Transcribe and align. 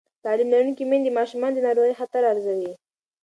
تعلیم 0.25 0.49
لرونکې 0.53 0.83
میندې 0.89 1.11
د 1.13 1.15
ماشومانو 1.19 1.55
د 1.57 1.59
ناروغۍ 1.67 1.93
خطر 1.99 2.21
ارزوي. 2.31 2.73